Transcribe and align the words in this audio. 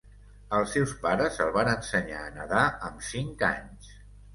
Els 0.59 0.73
seus 0.75 0.93
pares 1.03 1.39
el 1.47 1.53
van 1.59 1.71
ensenyar 1.75 2.25
a 2.25 2.35
nedar 2.41 2.67
amb 2.91 3.09
cinc 3.15 3.51
anys. 3.55 3.99